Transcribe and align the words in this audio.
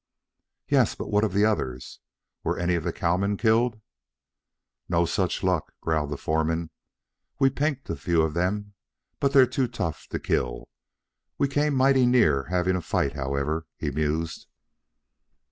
"Yes; 0.67 0.95
but 0.95 1.11
what 1.11 1.23
of 1.23 1.31
the 1.31 1.45
others? 1.45 1.99
Were 2.43 2.57
any 2.57 2.73
of 2.73 2.83
the 2.83 2.91
cowmen 2.91 3.37
killed?" 3.37 3.79
"No 4.89 5.05
such 5.05 5.43
luck," 5.43 5.73
growled 5.79 6.09
the 6.09 6.17
foreman. 6.17 6.71
"We 7.37 7.51
pinked 7.51 7.87
a 7.87 7.95
few 7.95 8.23
of 8.23 8.33
them, 8.33 8.73
but 9.19 9.31
they're 9.31 9.45
too 9.45 9.67
tough 9.67 10.07
to 10.07 10.17
kill. 10.17 10.69
We 11.37 11.47
come 11.47 11.75
mighty 11.75 12.07
near 12.07 12.45
having 12.45 12.75
a 12.75 12.81
fight, 12.81 13.13
however," 13.13 13.67
he 13.77 13.91
mused. 13.91 14.47